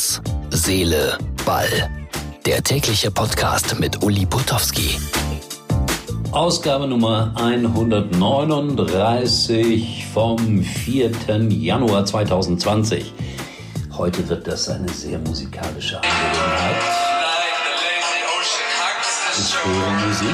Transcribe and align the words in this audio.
Herz, 0.00 0.22
Seele, 0.48 1.18
Ball. 1.44 1.90
Der 2.46 2.62
tägliche 2.62 3.10
Podcast 3.10 3.78
mit 3.78 4.02
Uli 4.02 4.24
Putowski. 4.24 4.98
Ausgabe 6.32 6.86
Nummer 6.86 7.34
139 7.36 10.06
vom 10.14 10.64
4. 10.64 11.10
Januar 11.50 12.06
2020. 12.06 13.12
Heute 13.98 14.26
wird 14.26 14.46
das 14.46 14.70
eine 14.70 14.88
sehr 14.88 15.18
musikalische 15.18 15.96
Angelegenheit. 15.96 16.76
Ich 19.36 19.54
höre 19.62 19.90
Musik. 20.06 20.30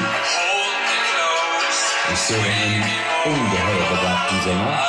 Ich 2.13 2.29
höre 2.29 2.39
einen 2.39 2.85
ungeheuer 3.25 3.87
begabten 3.91 4.41
Sänger. 4.45 4.79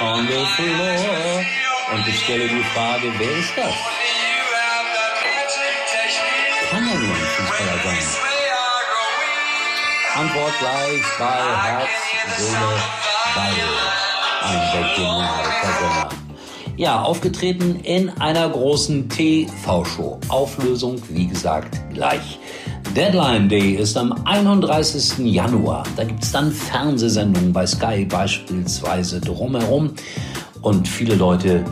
On 0.00 0.24
the 0.26 0.44
floor. 0.54 1.44
Und 1.92 2.06
ich 2.06 2.22
stelle 2.22 2.46
die 2.46 2.62
Frage, 2.72 3.12
wer 3.18 3.30
ist 3.30 3.52
das? 3.56 3.74
Kann 6.70 6.88
er 6.88 6.94
nur 6.94 7.14
ein 7.16 7.26
Fußballer 7.36 7.78
sein? 7.82 8.04
Antwort 10.14 10.52
gleich 10.60 11.02
bei 11.18 11.40
Herz, 11.64 11.90
Seele, 12.36 12.80
Ball. 13.34 13.54
Ein 14.42 14.60
weltgenialer 14.72 15.52
Sänger. 15.62 16.08
Ja, 16.76 17.02
aufgetreten 17.02 17.80
in 17.82 18.10
einer 18.20 18.48
großen 18.48 19.08
TV-Show. 19.08 20.20
Auflösung, 20.28 21.02
wie 21.08 21.26
gesagt, 21.26 21.76
gleich. 21.92 22.38
Deadline 22.96 23.48
Day 23.48 23.74
ist 23.74 23.96
am 23.96 24.12
31. 24.24 25.18
Januar. 25.18 25.84
Da 25.96 26.04
gibt 26.04 26.24
es 26.24 26.32
dann 26.32 26.50
Fernsehsendungen 26.50 27.52
bei 27.52 27.66
Sky 27.66 28.04
beispielsweise 28.04 29.20
drumherum. 29.20 29.90
Und 30.62 30.88
viele 30.88 31.14
Leute 31.14 31.64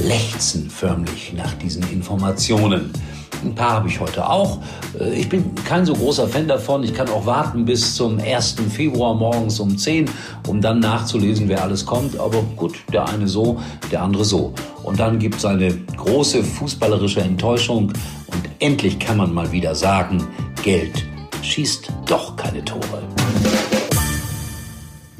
lechzen 0.00 0.70
förmlich 0.70 1.32
nach 1.36 1.52
diesen 1.54 1.82
Informationen. 1.90 2.90
Ein 3.42 3.54
paar 3.54 3.72
habe 3.72 3.88
ich 3.88 3.98
heute 4.00 4.28
auch. 4.28 4.58
Äh, 4.98 5.14
ich 5.14 5.28
bin 5.28 5.54
kein 5.64 5.86
so 5.86 5.94
großer 5.94 6.28
Fan 6.28 6.46
davon. 6.46 6.82
Ich 6.82 6.92
kann 6.92 7.08
auch 7.08 7.24
warten 7.24 7.64
bis 7.64 7.94
zum 7.94 8.18
1. 8.18 8.56
Februar 8.70 9.14
morgens 9.14 9.60
um 9.60 9.76
10, 9.76 10.10
um 10.46 10.60
dann 10.60 10.80
nachzulesen, 10.80 11.48
wer 11.48 11.62
alles 11.62 11.86
kommt. 11.86 12.18
Aber 12.18 12.42
gut, 12.56 12.74
der 12.92 13.08
eine 13.08 13.26
so, 13.26 13.58
der 13.90 14.02
andere 14.02 14.24
so. 14.24 14.52
Und 14.82 15.00
dann 15.00 15.18
gibt 15.18 15.36
es 15.36 15.44
eine 15.44 15.74
große 15.96 16.42
fußballerische 16.42 17.20
Enttäuschung. 17.20 17.92
Und 18.26 18.48
endlich 18.58 18.98
kann 18.98 19.16
man 19.16 19.32
mal 19.32 19.50
wieder 19.52 19.74
sagen, 19.74 20.26
Geld 20.62 21.06
schießt 21.42 21.90
doch 22.06 22.36
keine 22.36 22.62
Tore. 22.64 22.69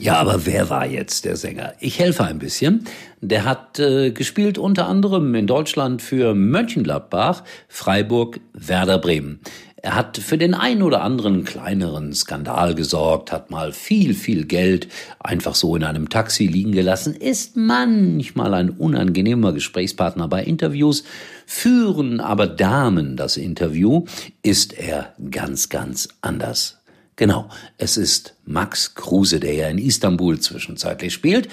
Ja, 0.01 0.15
aber 0.15 0.47
wer 0.47 0.71
war 0.71 0.87
jetzt 0.87 1.27
der 1.27 1.37
Sänger? 1.37 1.75
Ich 1.79 1.99
helfe 1.99 2.25
ein 2.25 2.39
bisschen. 2.39 2.87
Der 3.21 3.45
hat 3.45 3.79
äh, 3.79 4.13
gespielt 4.13 4.57
unter 4.57 4.87
anderem 4.87 5.35
in 5.35 5.47
Deutschland 5.47 6.01
für 6.01 6.35
Mönchengladbach, 6.35 7.45
Freiburg, 7.69 8.41
Werder 8.55 8.97
Bremen. 8.97 9.41
Er 9.83 9.95
hat 9.95 10.17
für 10.17 10.39
den 10.39 10.55
einen 10.55 10.83
oder 10.83 11.03
anderen 11.03 11.45
kleineren 11.45 12.15
Skandal 12.15 12.75
gesorgt, 12.75 13.31
hat 13.31 13.51
mal 13.51 13.73
viel, 13.73 14.15
viel 14.15 14.47
Geld 14.47 14.89
einfach 15.19 15.55
so 15.55 15.77
in 15.77 15.85
einem 15.85 16.09
Taxi 16.09 16.47
liegen 16.47 16.73
gelassen, 16.73 17.15
ist 17.15 17.57
manchmal 17.57 18.55
ein 18.55 18.71
unangenehmer 18.71 19.53
Gesprächspartner 19.53 20.29
bei 20.29 20.43
Interviews, 20.45 21.05
führen 21.45 22.21
aber 22.21 22.47
Damen 22.47 23.17
das 23.17 23.37
Interview, 23.37 24.05
ist 24.43 24.73
er 24.79 25.15
ganz, 25.31 25.69
ganz 25.69 26.09
anders. 26.23 26.80
Genau, 27.21 27.51
es 27.77 27.99
ist 27.99 28.35
Max 28.47 28.95
Kruse, 28.95 29.41
der 29.41 29.53
ja 29.53 29.69
in 29.69 29.77
Istanbul 29.77 30.41
zwischenzeitlich 30.41 31.13
spielt. 31.13 31.49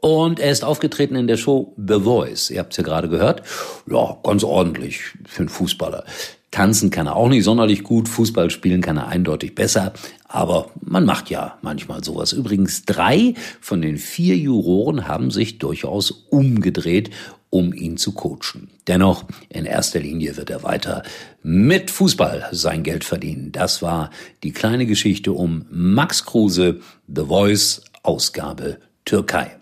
Und 0.00 0.40
er 0.40 0.50
ist 0.50 0.64
aufgetreten 0.64 1.14
in 1.14 1.26
der 1.26 1.36
Show 1.36 1.74
The 1.76 2.00
Voice. 2.00 2.48
Ihr 2.48 2.60
habt 2.60 2.72
es 2.72 2.78
ja 2.78 2.84
gerade 2.84 3.10
gehört. 3.10 3.42
Ja, 3.86 4.16
ganz 4.22 4.44
ordentlich 4.44 5.02
für 5.26 5.40
einen 5.40 5.50
Fußballer. 5.50 6.06
Tanzen 6.50 6.88
kann 6.88 7.06
er 7.06 7.16
auch 7.16 7.28
nicht 7.28 7.44
sonderlich 7.44 7.82
gut, 7.84 8.08
Fußball 8.08 8.48
spielen 8.48 8.80
kann 8.80 8.96
er 8.96 9.08
eindeutig 9.08 9.54
besser, 9.54 9.92
aber 10.26 10.70
man 10.80 11.04
macht 11.04 11.28
ja 11.28 11.58
manchmal 11.60 12.02
sowas. 12.02 12.32
Übrigens, 12.32 12.86
drei 12.86 13.34
von 13.60 13.82
den 13.82 13.98
vier 13.98 14.36
Juroren 14.36 15.06
haben 15.06 15.30
sich 15.30 15.58
durchaus 15.58 16.10
umgedreht, 16.10 17.10
um 17.50 17.72
ihn 17.72 17.96
zu 17.96 18.12
coachen. 18.12 18.70
Dennoch, 18.86 19.24
in 19.48 19.66
erster 19.66 20.00
Linie 20.00 20.36
wird 20.36 20.50
er 20.50 20.62
weiter 20.62 21.02
mit 21.42 21.90
Fußball 21.90 22.48
sein 22.52 22.82
Geld 22.82 23.04
verdienen. 23.04 23.52
Das 23.52 23.82
war 23.82 24.10
die 24.42 24.52
kleine 24.52 24.86
Geschichte 24.86 25.32
um 25.32 25.66
Max 25.70 26.24
Kruse, 26.24 26.80
The 27.08 27.26
Voice, 27.26 27.82
Ausgabe 28.02 28.78
Türkei. 29.04 29.56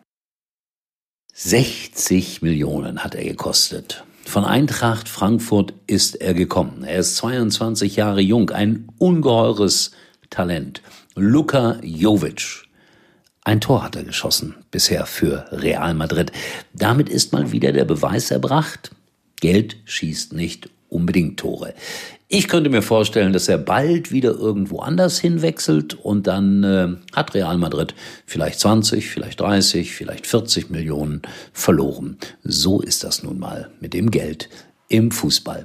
60 1.35 2.43
Millionen 2.43 3.03
hat 3.03 3.15
er 3.15 3.25
gekostet. 3.25 4.05
Von 4.25 4.45
Eintracht 4.45 5.09
Frankfurt 5.09 5.73
ist 5.87 6.17
er 6.17 6.35
gekommen. 6.35 6.85
Er 6.85 6.99
ist 6.99 7.17
22 7.17 7.97
Jahre 7.97 8.21
jung, 8.21 8.51
ein 8.51 8.89
ungeheures 8.99 9.93
Talent. 10.29 10.83
Luka 11.15 11.79
Jovic. 11.83 12.68
Ein 13.49 13.63
Tor 13.63 13.83
hat 13.83 13.97
er 13.97 14.05
geschossen 14.05 14.57
bisher 14.71 15.07
für 15.07 15.47
Real 15.51 15.95
Madrid. 15.95 16.33
Damit 16.75 17.09
ist 17.09 17.33
mal 17.33 17.51
wieder 17.51 17.73
der 17.73 17.87
Beweis 17.87 18.31
erbracht. 18.31 18.91
Geld 19.41 19.79
schießt 19.87 20.35
nicht 20.35 20.69
unbedingt 20.91 21.41
Tore. 21.41 21.73
Ich 22.29 22.47
könnte 22.49 22.69
mir 22.69 22.83
vorstellen, 22.83 23.33
dass 23.33 23.49
er 23.49 23.57
bald 23.57 24.13
wieder 24.13 24.33
irgendwo 24.33 24.81
anders 24.81 25.19
hinwechselt 25.19 25.95
und 25.95 26.27
dann 26.27 26.63
äh, 26.63 27.17
hat 27.17 27.33
Real 27.33 27.57
Madrid 27.57 27.95
vielleicht 28.27 28.61
20, 28.61 29.09
vielleicht 29.09 29.41
30, 29.41 29.95
vielleicht 29.95 30.27
40 30.27 30.69
Millionen 30.69 31.23
verloren. 31.55 32.19
So 32.45 32.83
ist 32.83 33.03
das 33.03 33.23
nun 33.23 33.39
mal 33.39 33.71
mit 33.81 33.95
dem 33.95 34.11
Geld 34.11 34.51
im 34.89 35.11
Fußball. 35.11 35.65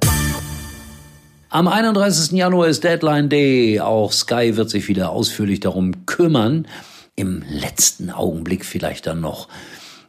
Am 1.50 1.68
31. 1.68 2.32
Januar 2.32 2.66
ist 2.66 2.82
Deadline 2.82 3.28
Day. 3.28 3.78
Auch 3.78 4.10
Sky 4.10 4.56
wird 4.56 4.70
sich 4.70 4.88
wieder 4.88 5.10
ausführlich 5.10 5.60
darum 5.60 6.06
kümmern. 6.06 6.66
Im 7.16 7.42
letzten 7.48 8.10
Augenblick 8.10 8.64
vielleicht 8.64 9.06
dann 9.06 9.20
noch 9.20 9.48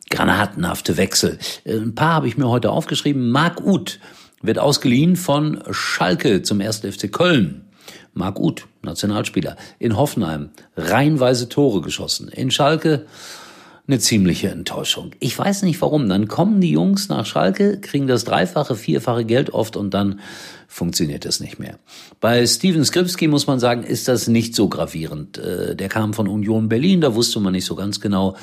granatenhafte 0.09 0.97
Wechsel. 0.97 1.37
Ein 1.65 1.95
paar 1.95 2.13
habe 2.13 2.27
ich 2.27 2.37
mir 2.37 2.49
heute 2.49 2.71
aufgeschrieben. 2.71 3.29
Marc 3.29 3.61
Uth 3.61 3.99
wird 4.41 4.59
ausgeliehen 4.59 5.15
von 5.15 5.63
Schalke 5.71 6.41
zum 6.41 6.61
1. 6.61 6.79
FC 6.79 7.11
Köln. 7.11 7.65
Marc 8.13 8.39
Uth, 8.39 8.67
Nationalspieler. 8.81 9.57
In 9.77 9.97
Hoffenheim 9.97 10.49
reihenweise 10.77 11.49
Tore 11.49 11.81
geschossen. 11.81 12.29
In 12.29 12.49
Schalke 12.49 13.05
eine 13.87 13.99
ziemliche 13.99 14.49
Enttäuschung. 14.49 15.11
Ich 15.19 15.37
weiß 15.37 15.61
nicht 15.63 15.79
warum. 15.81 16.09
Dann 16.09 16.27
kommen 16.27 16.59
die 16.59 16.71
Jungs 16.71 17.07
nach 17.09 17.25
Schalke, 17.25 17.79
kriegen 17.79 18.07
das 18.07 18.23
dreifache, 18.23 18.75
vierfache 18.75 19.25
Geld 19.25 19.51
oft 19.51 19.77
und 19.77 19.93
dann 19.93 20.19
funktioniert 20.67 21.25
es 21.25 21.39
nicht 21.39 21.59
mehr. 21.59 21.77
Bei 22.19 22.45
Steven 22.47 22.83
Skripski 22.83 23.27
muss 23.27 23.45
man 23.45 23.59
sagen, 23.59 23.83
ist 23.83 24.07
das 24.07 24.27
nicht 24.27 24.55
so 24.55 24.69
gravierend. 24.69 25.37
Äh, 25.37 25.75
der 25.75 25.89
kam 25.89 26.13
von 26.13 26.27
Union 26.27 26.67
Berlin, 26.67 27.01
da 27.01 27.13
wusste 27.13 27.39
man 27.39 27.53
nicht 27.53 27.65
so 27.65 27.75
ganz 27.75 27.99
genau, 28.01 28.35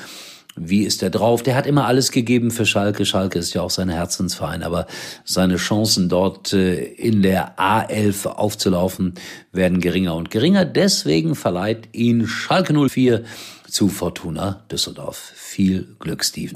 wie 0.55 0.83
ist 0.83 1.01
er 1.01 1.09
drauf? 1.09 1.41
Der 1.41 1.55
hat 1.55 1.65
immer 1.65 1.85
alles 1.85 2.11
gegeben 2.11 2.51
für 2.51 2.65
Schalke. 2.65 3.05
Schalke 3.05 3.39
ist 3.39 3.53
ja 3.53 3.61
auch 3.61 3.69
sein 3.69 3.89
Herzensverein, 3.89 4.63
aber 4.63 4.87
seine 5.25 5.57
Chancen 5.57 6.09
dort 6.09 6.53
äh, 6.53 6.83
in 6.83 7.21
der 7.21 7.57
A11 7.57 8.27
aufzulaufen 8.27 9.15
werden 9.51 9.79
geringer 9.79 10.15
und 10.15 10.29
geringer. 10.29 10.65
Deswegen 10.65 11.35
verleiht 11.35 11.89
ihn 11.93 12.27
Schalke 12.27 12.73
04 12.73 13.23
zu 13.67 13.89
Fortuna 13.89 14.63
Düsseldorf. 14.71 15.33
Viel 15.35 15.95
Glück, 15.99 16.23
Steven. 16.23 16.53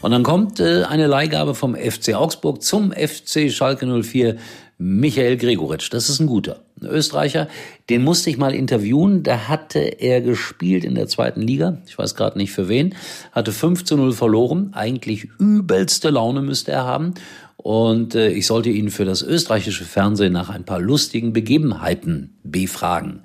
Und 0.00 0.10
dann 0.10 0.22
kommt 0.22 0.60
äh, 0.60 0.84
eine 0.84 1.06
Leihgabe 1.06 1.54
vom 1.54 1.74
FC 1.74 2.14
Augsburg 2.14 2.62
zum 2.62 2.92
FC 2.92 3.50
Schalke 3.50 3.86
04 4.02 4.36
Michael 4.78 5.36
Gregoritsch, 5.36 5.92
das 5.92 6.08
ist 6.08 6.20
ein 6.20 6.26
guter. 6.26 6.60
Österreicher, 6.86 7.48
den 7.90 8.04
musste 8.04 8.30
ich 8.30 8.38
mal 8.38 8.54
interviewen. 8.54 9.22
Da 9.22 9.48
hatte 9.48 9.78
er 9.78 10.20
gespielt 10.20 10.84
in 10.84 10.94
der 10.94 11.08
zweiten 11.08 11.40
Liga. 11.40 11.78
Ich 11.86 11.98
weiß 11.98 12.14
gerade 12.14 12.38
nicht 12.38 12.52
für 12.52 12.68
wen. 12.68 12.94
Hatte 13.32 13.52
5 13.52 13.84
zu 13.84 13.96
0 13.96 14.12
verloren. 14.12 14.70
Eigentlich 14.72 15.28
übelste 15.38 16.10
Laune 16.10 16.42
müsste 16.42 16.72
er 16.72 16.84
haben. 16.84 17.14
Und 17.56 18.14
äh, 18.14 18.30
ich 18.30 18.46
sollte 18.46 18.70
ihn 18.70 18.90
für 18.90 19.04
das 19.04 19.22
österreichische 19.22 19.84
Fernsehen 19.84 20.32
nach 20.32 20.50
ein 20.50 20.64
paar 20.64 20.80
lustigen 20.80 21.32
Begebenheiten 21.32 22.36
befragen. 22.42 23.20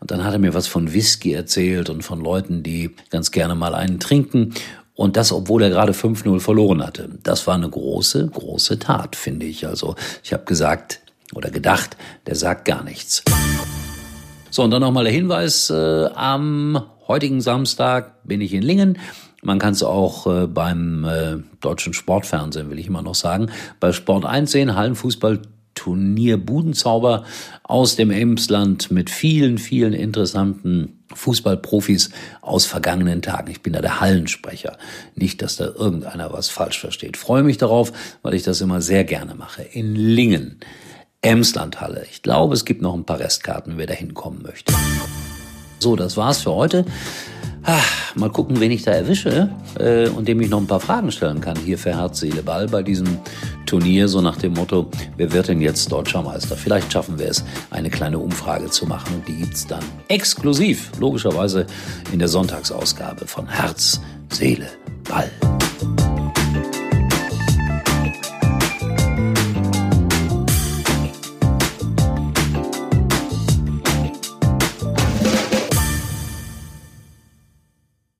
Und 0.00 0.10
dann 0.10 0.24
hat 0.24 0.32
er 0.32 0.38
mir 0.38 0.54
was 0.54 0.66
von 0.66 0.92
Whisky 0.92 1.32
erzählt 1.32 1.90
und 1.90 2.02
von 2.02 2.20
Leuten, 2.20 2.62
die 2.62 2.94
ganz 3.10 3.30
gerne 3.30 3.54
mal 3.54 3.74
einen 3.74 4.00
trinken. 4.00 4.54
Und 4.94 5.16
das, 5.18 5.30
obwohl 5.30 5.62
er 5.62 5.70
gerade 5.70 5.92
5-0 5.92 6.40
verloren 6.40 6.82
hatte. 6.82 7.10
Das 7.22 7.46
war 7.46 7.54
eine 7.54 7.68
große, 7.68 8.28
große 8.28 8.78
Tat, 8.78 9.14
finde 9.14 9.44
ich. 9.44 9.66
Also 9.66 9.94
ich 10.24 10.32
habe 10.32 10.44
gesagt 10.44 11.00
oder 11.34 11.50
gedacht, 11.50 11.96
der 12.26 12.34
sagt 12.34 12.64
gar 12.64 12.84
nichts. 12.84 13.22
So, 14.50 14.62
und 14.62 14.70
dann 14.70 14.80
nochmal 14.80 15.04
der 15.04 15.12
Hinweis, 15.12 15.70
äh, 15.70 16.06
am 16.14 16.82
heutigen 17.08 17.40
Samstag 17.40 18.22
bin 18.24 18.40
ich 18.40 18.54
in 18.54 18.62
Lingen. 18.62 18.98
Man 19.42 19.58
kann 19.58 19.74
es 19.74 19.82
auch 19.82 20.26
äh, 20.26 20.46
beim 20.46 21.04
äh, 21.04 21.36
deutschen 21.60 21.92
Sportfernsehen, 21.92 22.70
will 22.70 22.78
ich 22.78 22.86
immer 22.86 23.02
noch 23.02 23.14
sagen, 23.14 23.50
bei 23.80 23.92
Sport 23.92 24.24
1 24.24 24.50
sehen, 24.50 24.74
Hallenfußball 24.74 25.42
Turnier 25.74 26.38
Budenzauber 26.38 27.24
aus 27.62 27.94
dem 27.94 28.10
Emsland 28.10 28.90
mit 28.90 29.10
vielen, 29.10 29.58
vielen 29.58 29.92
interessanten 29.92 31.04
Fußballprofis 31.14 32.10
aus 32.40 32.66
vergangenen 32.66 33.22
Tagen. 33.22 33.50
Ich 33.50 33.62
bin 33.62 33.74
da 33.74 33.80
der 33.80 34.00
Hallensprecher. 34.00 34.76
Nicht, 35.14 35.42
dass 35.42 35.56
da 35.56 35.66
irgendeiner 35.66 36.32
was 36.32 36.48
falsch 36.48 36.80
versteht. 36.80 37.16
Freue 37.16 37.42
mich 37.42 37.58
darauf, 37.58 37.92
weil 38.22 38.34
ich 38.34 38.42
das 38.42 38.60
immer 38.60 38.80
sehr 38.80 39.04
gerne 39.04 39.34
mache. 39.34 39.62
In 39.62 39.94
Lingen, 39.94 40.58
Emslandhalle. 41.26 42.06
Ich 42.10 42.22
glaube, 42.22 42.54
es 42.54 42.64
gibt 42.64 42.82
noch 42.82 42.94
ein 42.94 43.04
paar 43.04 43.18
Restkarten, 43.18 43.74
wer 43.76 43.86
da 43.86 43.94
hinkommen 43.94 44.42
möchte. 44.42 44.72
So, 45.78 45.96
das 45.96 46.16
war's 46.16 46.42
für 46.42 46.52
heute. 46.52 46.84
Ach, 47.68 48.14
mal 48.14 48.30
gucken, 48.30 48.60
wen 48.60 48.70
ich 48.70 48.84
da 48.84 48.92
erwische 48.92 49.50
äh, 49.80 50.08
und 50.08 50.28
dem 50.28 50.40
ich 50.40 50.48
noch 50.48 50.60
ein 50.60 50.68
paar 50.68 50.78
Fragen 50.78 51.10
stellen 51.10 51.40
kann 51.40 51.56
hier 51.56 51.78
für 51.78 51.96
Herz, 51.96 52.20
Seele, 52.20 52.44
Ball 52.44 52.68
bei 52.68 52.84
diesem 52.84 53.18
Turnier, 53.66 54.06
so 54.06 54.20
nach 54.20 54.36
dem 54.36 54.52
Motto, 54.52 54.88
wer 55.16 55.32
wird 55.32 55.48
denn 55.48 55.60
jetzt 55.60 55.90
deutscher 55.90 56.22
Meister? 56.22 56.56
Vielleicht 56.56 56.92
schaffen 56.92 57.18
wir 57.18 57.28
es, 57.28 57.44
eine 57.70 57.90
kleine 57.90 58.20
Umfrage 58.20 58.70
zu 58.70 58.86
machen 58.86 59.16
und 59.16 59.26
die 59.26 59.34
gibt's 59.34 59.66
dann 59.66 59.82
exklusiv, 60.06 60.92
logischerweise 61.00 61.66
in 62.12 62.20
der 62.20 62.28
Sonntagsausgabe 62.28 63.26
von 63.26 63.48
Herz, 63.48 64.00
Seele, 64.30 64.68
Ball. 65.08 65.28